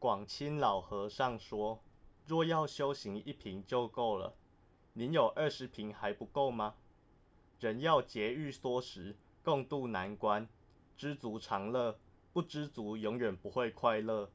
[0.00, 1.78] 广清老和尚说，
[2.26, 4.34] 若要修行一瓶就够了，
[4.94, 6.76] 您有二十瓶还不够吗？
[7.58, 10.48] 人要节欲缩食，共度难关，
[10.96, 11.98] 知足常乐，
[12.32, 14.30] 不知足永远不会快乐。